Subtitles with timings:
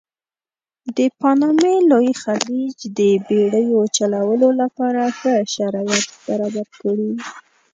[0.95, 7.11] د پانامې لوی خلیج د بېړیو چلولو لپاره ښه شرایط برابر کړي.